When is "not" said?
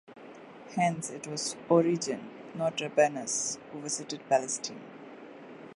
2.55-2.77